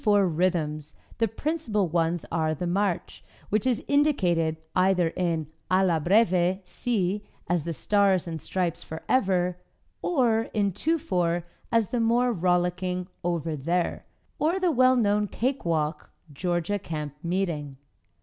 [0.01, 3.23] Used by Special Permission] Among the 2 4 rhythms, the principal ones are the March,
[3.49, 9.57] which is indicated either in "Alla Breve" (C), as "The Stars and Stripes Forever,"
[10.01, 14.07] or in 2 4, as the more rollicking "Over There,"
[14.39, 17.77] or the well known Cake Walk, "Georgia Camp Meeting."